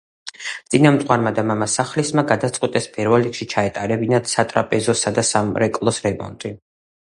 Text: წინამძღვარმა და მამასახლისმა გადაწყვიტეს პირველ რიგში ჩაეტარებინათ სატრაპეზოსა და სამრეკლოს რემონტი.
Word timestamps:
წინამძღვარმა 0.73 1.33
და 1.39 1.43
მამასახლისმა 1.49 2.23
გადაწყვიტეს 2.31 2.87
პირველ 2.95 3.27
რიგში 3.27 3.47
ჩაეტარებინათ 3.53 4.33
სატრაპეზოსა 4.33 5.15
და 5.21 5.27
სამრეკლოს 5.29 6.03
რემონტი. 6.09 6.53